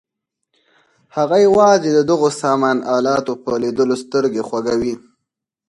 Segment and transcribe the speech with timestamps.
[1.15, 4.95] هغه یوازې د دغو سامان الاتو په لیدلو سترګې خوږوي.